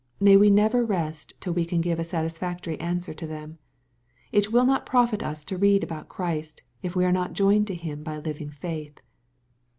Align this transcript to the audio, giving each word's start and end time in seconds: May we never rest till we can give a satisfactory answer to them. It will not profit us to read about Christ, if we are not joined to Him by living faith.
May 0.19 0.35
we 0.35 0.49
never 0.49 0.83
rest 0.83 1.33
till 1.39 1.53
we 1.53 1.63
can 1.63 1.79
give 1.79 1.99
a 1.99 2.03
satisfactory 2.03 2.79
answer 2.79 3.13
to 3.13 3.27
them. 3.27 3.59
It 4.31 4.51
will 4.51 4.65
not 4.65 4.83
profit 4.83 5.21
us 5.21 5.43
to 5.43 5.59
read 5.59 5.83
about 5.83 6.09
Christ, 6.09 6.63
if 6.81 6.95
we 6.95 7.05
are 7.05 7.11
not 7.11 7.33
joined 7.33 7.67
to 7.67 7.75
Him 7.75 8.01
by 8.01 8.17
living 8.17 8.49
faith. 8.49 8.97